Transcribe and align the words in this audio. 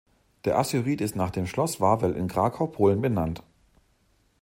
Der 0.45 0.57
Asteroid 0.57 0.99
ist 0.99 1.15
nach 1.15 1.29
dem 1.29 1.45
Schloss 1.45 1.79
Wawel 1.79 2.13
in 2.15 2.27
Krakau, 2.27 2.65
Polen 2.65 3.01
benannt. 3.01 3.43